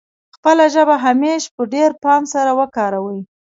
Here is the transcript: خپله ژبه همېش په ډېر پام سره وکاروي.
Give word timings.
خپله 0.35 0.65
ژبه 0.73 0.95
همېش 1.05 1.43
په 1.55 1.61
ډېر 1.73 1.89
پام 2.03 2.23
سره 2.33 2.51
وکاروي. 2.59 3.21